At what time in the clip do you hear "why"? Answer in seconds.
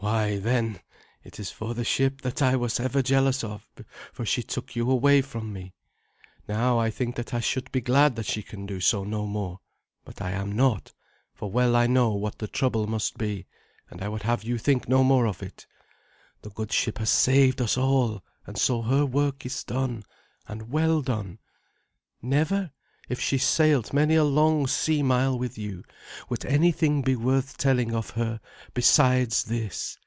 0.00-0.36